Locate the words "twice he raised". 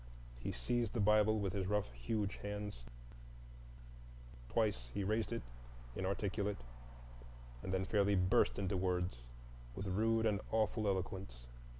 4.49-5.31